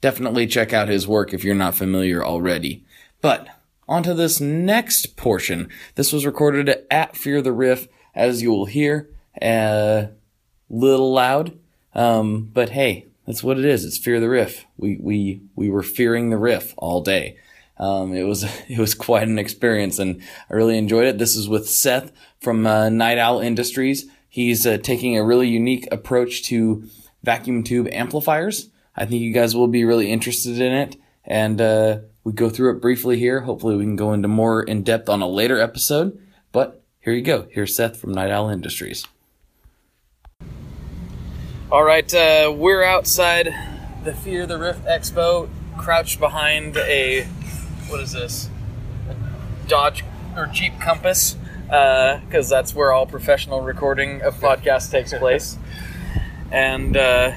[0.00, 2.84] definitely check out his work if you're not familiar already.
[3.20, 3.48] But
[3.88, 5.68] on to this next portion.
[5.94, 9.08] This was recorded at Fear the Riff, as you will hear.
[9.40, 10.10] Uh, a
[10.68, 11.58] little loud.
[11.94, 13.84] Um, but hey, that's what it is.
[13.84, 14.66] It's Fear the Riff.
[14.76, 17.38] We, we, we were fearing the riff all day.
[17.78, 21.18] Um, it was, it was quite an experience and I really enjoyed it.
[21.18, 24.06] This is with Seth from, uh, Night Owl Industries.
[24.28, 26.84] He's, uh, taking a really unique approach to
[27.22, 28.68] vacuum tube amplifiers.
[28.94, 30.96] I think you guys will be really interested in it.
[31.24, 33.42] And, uh, we go through it briefly here.
[33.42, 36.18] Hopefully we can go into more in depth on a later episode.
[36.50, 37.46] But here you go.
[37.52, 39.06] Here's Seth from Night Owl Industries.
[41.70, 43.54] All right, uh, we're outside
[44.02, 47.28] the Fear the Riff Expo, crouched behind a
[47.88, 48.48] what is this?
[49.68, 50.04] Dodge
[50.36, 55.56] or Jeep Compass, because that's where all professional recording of podcasts takes place.
[56.50, 57.32] And uh,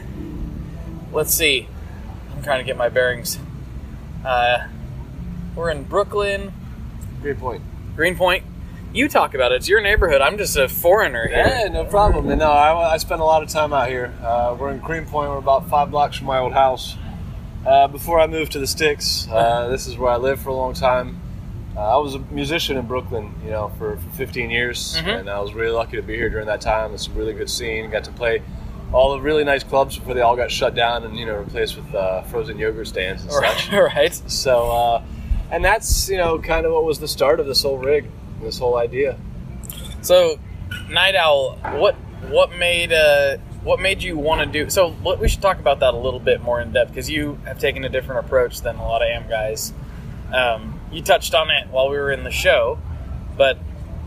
[1.11, 1.67] let's see,
[2.35, 3.39] I'm trying to get my bearings.
[4.25, 4.67] Uh,
[5.55, 6.53] we're in Brooklyn,
[7.21, 7.61] Great point.
[7.95, 8.43] Greenpoint.
[8.93, 9.55] You talk about it.
[9.55, 10.21] It's your neighborhood.
[10.21, 11.37] I'm just a foreigner here.
[11.45, 12.29] Yeah, no problem.
[12.29, 14.13] And no, I, I spend a lot of time out here.
[14.23, 15.29] Uh, we're in Greenpoint.
[15.29, 16.95] We're about five blocks from my old house.
[17.65, 20.53] Uh, before I moved to the sticks, uh, this is where I lived for a
[20.55, 21.19] long time.
[21.75, 25.19] Uh, I was a musician in Brooklyn, you know, for, for 15 years, Mhm.
[25.21, 26.93] and I was really lucky to be here during that time.
[26.93, 27.89] It's a really good scene.
[27.89, 28.41] Got to play
[28.91, 31.75] all the really nice clubs before they all got shut down and you know replaced
[31.77, 33.71] with uh, frozen yogurt stands and such.
[33.71, 34.13] All right.
[34.27, 35.01] So, uh,
[35.51, 38.09] and that's you know kind of what was the start of this whole rig,
[38.41, 39.15] this whole idea.
[40.01, 40.39] So,
[40.89, 41.93] Night Owl, what
[42.29, 44.69] what made uh what made you want to do?
[44.69, 47.59] So, we should talk about that a little bit more in depth because you have
[47.59, 49.73] taken a different approach than a lot of am guys.
[50.33, 52.79] Um, you touched on it while we were in the show,
[53.37, 53.57] but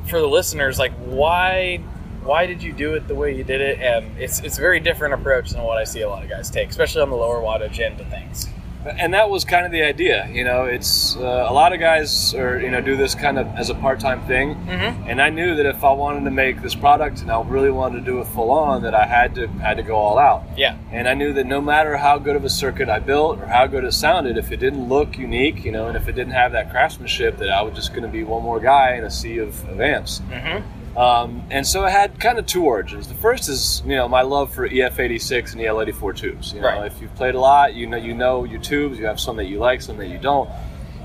[0.08, 1.78] for the listeners, like why
[2.22, 3.80] why did you do it the way you did it?
[3.80, 6.50] And it's it's a very different approach than what I see a lot of guys
[6.50, 8.48] take, especially on the lower wattage end of things.
[8.84, 10.28] And that was kind of the idea.
[10.32, 13.46] You know, it's uh, a lot of guys are you know do this kind of
[13.56, 15.08] as a part time thing, Mhm.
[15.08, 18.00] and I knew that if I wanted to make this product and I really wanted
[18.00, 20.42] to do it full on, that I had to had to go all out.
[20.56, 20.74] Yeah.
[20.90, 23.66] And I knew that no matter how good of a circuit I built or how
[23.66, 26.52] good it sounded, if it didn't look unique, you know, and if it didn't have
[26.52, 29.38] that craftsmanship, that I was just going to be one more guy in a sea
[29.38, 30.20] of, of amps.
[30.30, 30.62] Mm-hmm.
[30.96, 33.08] Um, and so it had kind of two origins.
[33.08, 36.52] The first is, you know, my love for EF86 and EL84 tubes.
[36.52, 36.86] You know, Right.
[36.86, 38.98] if you've played a lot, you know, you know your tubes.
[38.98, 40.50] You have some that you like, some that you don't.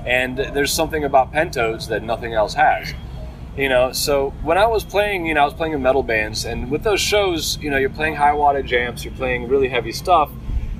[0.04, 2.92] And there's something about pentodes that nothing else has.
[3.56, 6.44] You know, so when I was playing, you know, I was playing in metal bands,
[6.44, 9.90] and with those shows, you know, you're playing high wattage amps, you're playing really heavy
[9.90, 10.30] stuff.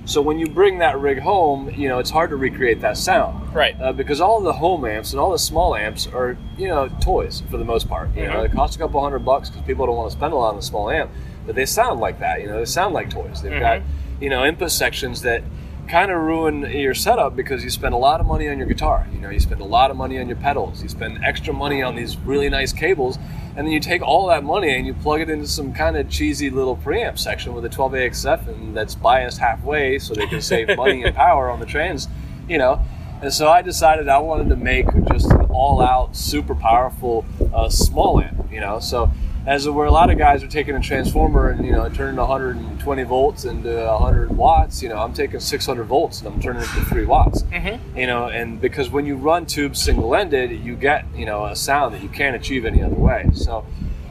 [0.08, 3.54] So when you bring that rig home, you know, it's hard to recreate that sound
[3.54, 3.76] Right.
[3.78, 7.42] uh, because all the home amps and all the small amps are you know toys
[7.50, 8.08] for the most part.
[8.16, 8.48] You know, Mhm.
[8.48, 10.58] they cost a couple hundred bucks because people don't want to spend a lot on
[10.58, 11.10] a small amp,
[11.44, 12.40] but they sound like that.
[12.40, 13.42] You know, they sound like toys.
[13.42, 13.82] They've got
[14.18, 15.42] you know input sections that
[15.88, 19.06] kind of ruin your setup because you spend a lot of money on your guitar.
[19.12, 20.82] You know, you spend a lot of money on your pedals.
[20.82, 23.18] You spend extra money on these really nice cables,
[23.56, 26.08] and then you take all that money and you plug it into some kind of
[26.08, 31.02] cheesy little preamp section with a 12AX7 that's biased halfway so they can save money
[31.02, 32.08] and power on the trans.
[32.48, 32.80] You know,
[33.20, 38.20] and so I decided I wanted to make just an all-out, super powerful uh, small
[38.20, 38.52] amp.
[38.52, 39.10] You know, so
[39.48, 43.02] as where a lot of guys are taking a transformer and you know turning 120
[43.04, 46.84] volts into 100 watts, you know, I'm taking 600 volts and I'm turning it to
[46.84, 47.42] three watts.
[47.44, 47.96] Mm-hmm.
[47.96, 51.94] You know, and because when you run tubes single-ended, you get you know a sound
[51.94, 53.30] that you can't achieve any other way.
[53.32, 53.64] So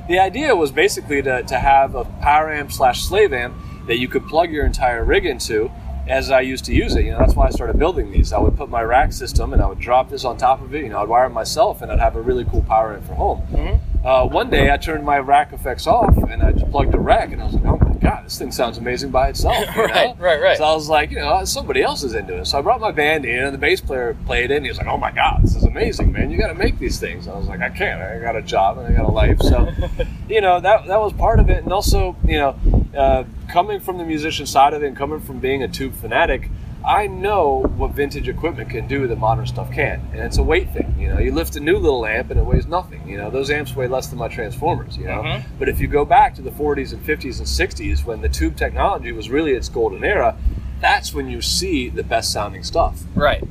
[0.08, 4.08] the idea was basically to, to have a power amp slash slave amp that you
[4.08, 5.72] could plug your entire rig into
[6.10, 7.06] as I used to use it.
[7.06, 8.34] You know, that's why I started building these.
[8.34, 10.84] I would put my rack system and I would drop this on top of it.
[10.84, 13.14] You know, I'd wire it myself and I'd have a really cool power amp for
[13.14, 13.82] home.
[14.04, 17.34] Uh, one day I turned my rack effects off and I just plugged a rack
[17.34, 19.58] and I was like, oh my god, this thing sounds amazing by itself.
[19.76, 19.94] you know?
[19.94, 20.58] Right, right, right.
[20.58, 22.46] So I was like, you know, somebody else is into it.
[22.46, 24.78] So I brought my band in and the bass player played it and he was
[24.78, 26.32] like, oh my god, this is amazing, man.
[26.32, 27.28] You got to make these things.
[27.28, 28.02] I was like, I can't.
[28.02, 29.42] I got a job and I got a life.
[29.42, 29.70] So,
[30.30, 31.64] you know, that that was part of it.
[31.64, 32.56] And also, you know,
[32.96, 33.24] uh,
[33.58, 36.48] coming from the musician side of it and coming from being a tube fanatic,
[36.86, 40.70] I know what vintage equipment can do that modern stuff can't, and it's a weight
[40.74, 40.94] thing.
[41.00, 43.02] You know, you lift a new little amp and it weighs nothing.
[43.10, 44.96] You know, those amps weigh less than my transformers.
[44.96, 45.42] You know, Mhm.
[45.58, 48.56] but if you go back to the 40s and 50s and 60s when the tube
[48.58, 50.36] technology was really its golden era,
[50.80, 53.06] that's when you see the best sounding stuff.
[53.16, 53.44] Right.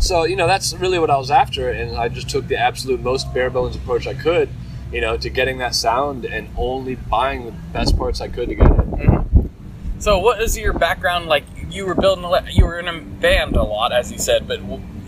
[0.00, 3.00] So you know, that's really what I was after, and I just took the absolute
[3.00, 4.48] most bare bones approach I could.
[4.90, 8.54] You know, to getting that sound and only buying the best parts I could to
[8.56, 9.17] get it.
[9.98, 11.44] So, what is your background like?
[11.70, 14.60] You were building, a, you were in a band a lot, as you said, but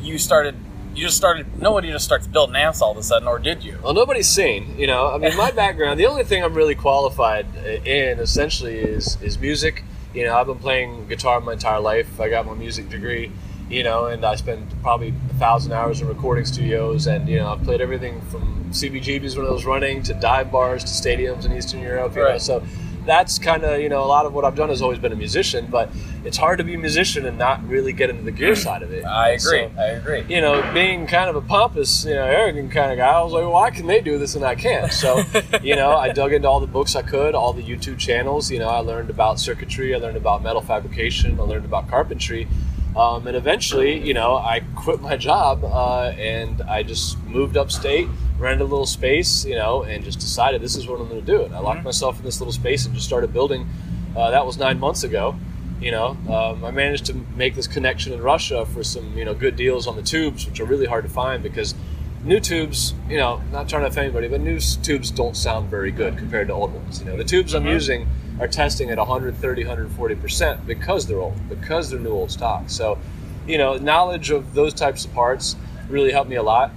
[0.02, 0.56] you started,
[0.94, 1.60] you just started.
[1.60, 3.78] Nobody just starts building amps all of a sudden, or did you?
[3.82, 4.76] Well, nobody's seen.
[4.76, 5.12] you know.
[5.12, 7.46] I mean, my background, the only thing I'm really qualified
[7.86, 9.84] in, essentially, is is music.
[10.12, 12.20] You know, I've been playing guitar my entire life.
[12.20, 13.30] I got my music degree,
[13.70, 17.52] you know, and I spent probably a thousand hours in recording studios, and you know,
[17.52, 21.52] I've played everything from CBGBs when I was running to dive bars to stadiums in
[21.52, 22.16] Eastern Europe.
[22.16, 22.62] You know, so
[23.06, 25.16] that's kind of you know a lot of what I've done has always been a
[25.16, 25.90] musician, but
[26.24, 28.92] it's hard to be a musician and not really get into the gear side of
[28.92, 29.04] it.
[29.04, 29.38] I agree.
[29.38, 30.24] So, I agree.
[30.28, 33.32] you know, being kind of a pompous, you know, arrogant kind of guy, I was
[33.32, 34.92] like, well, why can they do this and I can't?
[34.92, 35.22] So,
[35.62, 38.50] you know, I dug into all the books I could, all the YouTube channels.
[38.50, 42.48] You know, I learned about circuitry, I learned about metal fabrication, I learned about carpentry.
[42.96, 48.08] Um, and eventually, you know, I quit my job uh, and I just moved upstate,
[48.40, 51.26] rented a little space, you know, and just decided this is what I'm going to
[51.26, 51.44] do.
[51.44, 53.68] And I locked myself in this little space and just started building.
[54.16, 55.36] Uh, that was nine months ago.
[55.80, 59.34] You know, um, I managed to make this connection in Russia for some, you know,
[59.34, 61.74] good deals on the tubes, which are really hard to find because
[62.22, 65.90] new tubes, you know, not trying to offend anybody, but new tubes don't sound very
[65.90, 67.00] good compared to old ones.
[67.00, 68.06] You know, the tubes I'm using
[68.40, 72.64] are testing at 130, 140% because they're old, because they're new old stock.
[72.68, 72.98] So,
[73.46, 75.56] you know, knowledge of those types of parts
[75.88, 76.72] really helped me a lot.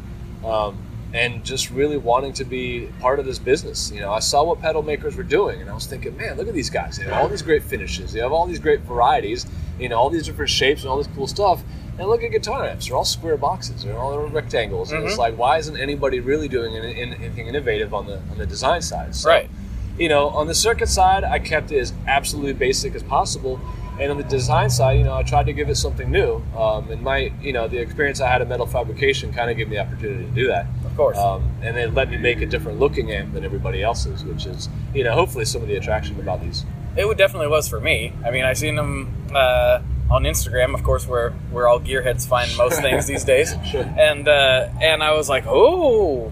[0.45, 0.77] Um,
[1.13, 3.91] and just really wanting to be part of this business.
[3.91, 6.47] You know, I saw what pedal makers were doing, and I was thinking, man, look
[6.47, 6.97] at these guys.
[6.97, 8.11] They have all these great finishes.
[8.13, 9.45] They have all these great varieties.
[9.79, 11.61] You know, all these different shapes and all this cool stuff.
[11.99, 13.83] And look at guitar amps; they're all square boxes.
[13.83, 14.91] They're all rectangles.
[14.91, 18.81] And it's like, why isn't anybody really doing anything innovative on the on the design
[18.81, 19.13] side?
[19.15, 19.47] So, Right.
[19.99, 23.59] you know, on the circuit side, I kept it as absolutely basic as possible.
[23.99, 26.41] And on the design side, you know, I tried to give it something new.
[26.57, 29.69] Um, and my, you know, the experience I had in metal fabrication kind of gave
[29.69, 30.65] me the opportunity to do that.
[30.93, 31.17] Of course.
[31.17, 34.69] Um, and it let me make a different looking amp than everybody else's, which is,
[34.93, 36.65] you know, hopefully some of the attraction about these.
[36.95, 38.13] It would definitely was for me.
[38.23, 42.55] I mean, I seen them uh, on Instagram, of course, where where all gearheads find
[42.57, 43.55] most things these days.
[43.71, 43.81] Sure.
[43.81, 46.31] And uh, and I was like, oh,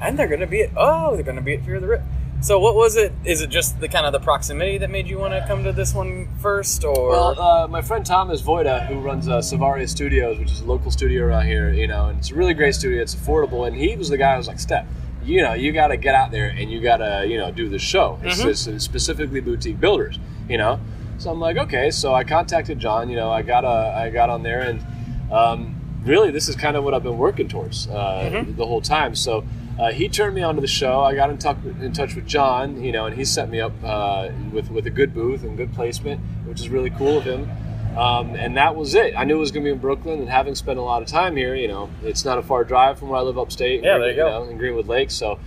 [0.00, 0.70] and they're gonna be it.
[0.76, 2.02] Oh, they're gonna be it Fear of the Riff.
[2.42, 3.12] So what was it?
[3.24, 5.72] Is it just the kind of the proximity that made you want to come to
[5.72, 10.38] this one first, or Well, uh, my friend Thomas Voida, who runs uh, Savaria Studios,
[10.38, 13.02] which is a local studio around here, you know, and it's a really great studio.
[13.02, 14.86] It's affordable, and he was the guy who was like, "Seth,
[15.24, 17.68] you know, you got to get out there and you got to, you know, do
[17.68, 18.20] the show.
[18.22, 18.74] It's, Mm-hmm.
[18.76, 20.18] it's specifically boutique builders,
[20.48, 20.78] you know."
[21.18, 21.90] So I'm like, okay.
[21.90, 23.08] So I contacted John.
[23.10, 24.86] You know, I got a, I got on there, and
[25.32, 28.56] um, really, this is kind of what I've been working towards uh, Mm-hmm.
[28.56, 29.16] the whole time.
[29.16, 29.42] So.
[29.78, 31.00] Uh, he turned me onto the show.
[31.02, 33.72] I got in, touch in touch with John, you know, and he set me up
[33.84, 37.50] uh, with with a good booth and good placement, which is really cool of him.
[37.98, 39.14] Um, and that was it.
[39.16, 41.08] I knew it was going to be in Brooklyn, and having spent a lot of
[41.08, 43.82] time here, you know, it's not a far drive from where I live upstate.
[43.82, 44.44] Yeah, there you Green- go.
[44.44, 45.10] know, in Greenwood Lake.
[45.10, 45.38] So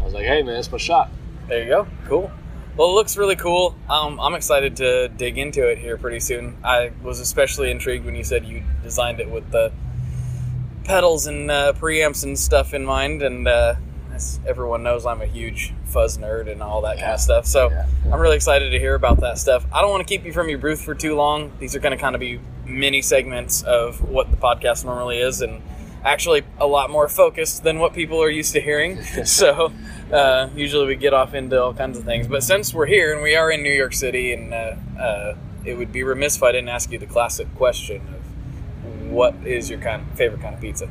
[0.00, 1.10] I was like, hey, man, it's my shot.
[1.48, 1.86] There you go.
[2.06, 2.30] Cool.
[2.76, 3.74] Well, it looks really cool.
[3.88, 6.58] Um, I'm excited to dig into it here pretty soon.
[6.62, 9.72] I was especially intrigued when you said you designed it with the
[10.86, 13.22] pedals and uh, preamps and stuff in mind.
[13.22, 13.74] And uh,
[14.12, 17.46] as everyone knows, I'm a huge fuzz nerd and all that kind of stuff.
[17.46, 17.86] So Yeah.
[18.06, 19.66] I'm really excited to hear about that stuff.
[19.72, 21.52] I don't want to keep you from your booth for too long.
[21.58, 25.42] These are going to kind of be mini segments of what the podcast normally is,
[25.42, 25.62] and
[26.04, 29.02] actually a lot more focused than what people are used to hearing.
[29.24, 29.72] so
[30.12, 32.28] uh, usually we get off into all kinds of things.
[32.28, 35.76] But since we're here and we are in New York City, and uh, uh, it
[35.76, 38.25] would be remiss if I didn't ask you the classic question of
[39.16, 40.90] what is your kind favorite kind of pizza?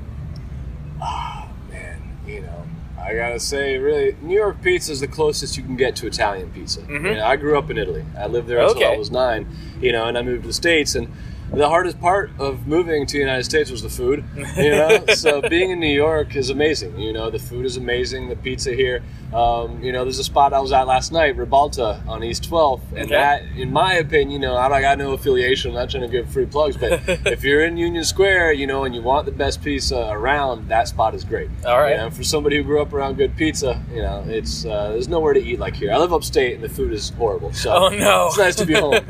[1.02, 2.66] Oh man, you know,
[3.00, 6.52] I gotta say, really, New York pizza is the closest you can get to Italian
[6.52, 6.82] pizza.
[6.90, 8.04] You know, I grew up in Italy.
[8.18, 8.84] I lived there until Mm-hmm.
[8.84, 8.96] Okay.
[8.96, 9.48] I was nine.
[9.80, 11.08] You know, and I moved to the states, and
[11.54, 14.24] the hardest part of moving to the United States was the food.
[14.58, 16.98] You know, so being in New York is amazing.
[17.00, 18.30] You know, the food is amazing.
[18.30, 19.04] The pizza here.
[19.34, 22.82] Um, you know, there's a spot I was at last night, Ribalta on East 12th,
[22.92, 23.16] and Okay.
[23.16, 25.72] that, in my opinion, you know, I got no affiliation.
[25.72, 28.86] I'm not trying to give free plugs, but if you're in Union Square, you know,
[28.86, 31.50] and you want the best pizza around, that spot is great.
[31.66, 31.92] All right.
[31.92, 35.10] You know, for somebody who grew up around good pizza, you know, it's uh, there's
[35.10, 35.92] nowhere to eat like here.
[35.92, 37.52] I live upstate, and the food is horrible.
[37.54, 38.28] So Oh, no.
[38.28, 39.00] it's nice to be home.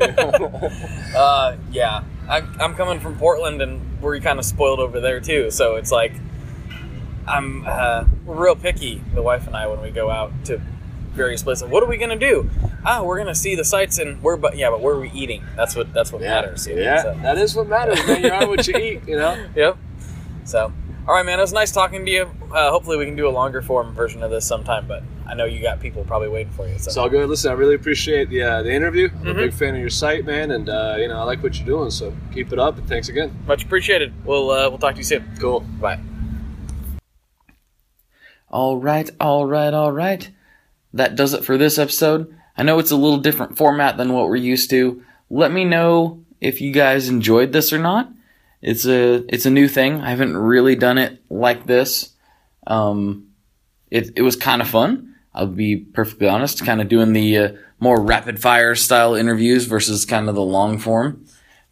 [1.16, 5.50] Uh, yeah, I, I'm coming from Portland, and we're kind of spoiled over there too.
[5.50, 6.12] So it's like
[7.26, 10.60] I'm uh, we're real picky, the wife and I, when we go out to
[11.12, 11.68] various places.
[11.68, 12.48] What are we gonna do?
[12.84, 15.44] Ah, we're gonna see the sights, and we're but yeah, but where are we eating?
[15.56, 16.66] That's what that's what matters.
[16.66, 17.18] you know, yeah, so.
[17.22, 18.06] that is what matters.
[18.06, 19.02] Man, you are what you eat.
[19.06, 19.46] You know.
[19.56, 19.78] Yep.
[20.44, 20.72] So,
[21.08, 21.38] all right, man.
[21.38, 22.30] It was nice talking to you.
[22.52, 24.86] Uh, hopefully, we can do a longer form version of this sometime.
[24.86, 26.78] But I know you got people probably waiting for you.
[26.78, 27.28] So, It's all good.
[27.28, 29.08] Listen, I really appreciate the uh, the interview.
[29.12, 29.28] I'm Mm-hmm.
[29.30, 31.66] a big fan of your site, man, and uh, you know I like what you're
[31.66, 31.90] doing.
[31.90, 33.36] So keep it up, and thanks again.
[33.46, 34.12] much appreciated.
[34.24, 35.24] We'll uh, we'll talk to you soon.
[35.40, 35.60] Cool.
[35.60, 35.98] Bye.
[38.48, 40.30] All right, all right, all right.
[40.92, 42.34] That does it for this episode.
[42.56, 45.02] I know it's a little different format than what we're used to.
[45.28, 48.10] Let me know if you guys enjoyed this or not.
[48.62, 50.00] It's a it's a new thing.
[50.00, 52.12] I haven't really done it like this.
[52.66, 53.28] Um,
[53.90, 55.14] it it was kind of fun.
[55.36, 56.64] I'll be perfectly honest.
[56.64, 60.78] Kind of doing the uh, more rapid fire style interviews versus kind of the long
[60.78, 61.24] form.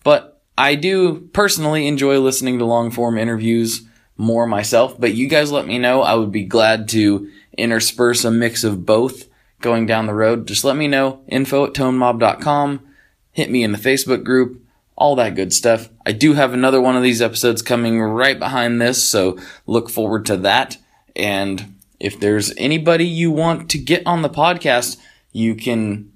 [0.05, 3.83] But I do personally enjoy listening to long form interviews
[4.17, 5.01] more myself.
[5.01, 6.03] But you guys let me know.
[6.03, 9.29] I would be glad to intersperse a mix of both
[9.61, 10.47] going down the road.
[10.47, 11.23] Just let me know.
[11.27, 12.87] Info at tonemob.com.
[13.33, 14.61] Hit me in the Facebook group.
[14.97, 15.89] All that good stuff.
[16.07, 20.25] I do have another one of these episodes coming right behind this, so look forward
[20.27, 20.77] to that.
[21.17, 24.99] And if there's anybody you want to get on the podcast,
[25.33, 26.13] you can,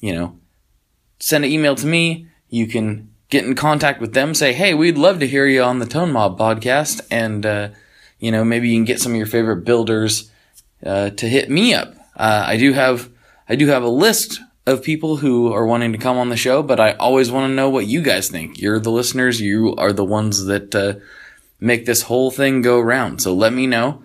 [0.00, 0.38] you know,
[1.20, 2.26] send an email to me.
[2.48, 4.34] You can get in contact with them.
[4.34, 7.68] Say, hey, we'd love to hear you on the Tone Mob podcast, and uh,
[8.18, 10.30] you know maybe you can get some of your favorite builders
[10.84, 11.94] uh, to hit me up.
[12.16, 13.10] Uh, I do have
[13.48, 16.62] I do have a list of people who are wanting to come on the show,
[16.62, 18.60] but I always want to know what you guys think.
[18.60, 19.40] You're the listeners.
[19.40, 20.94] You are the ones that uh,
[21.58, 23.20] make this whole thing go round.
[23.22, 24.04] So let me know.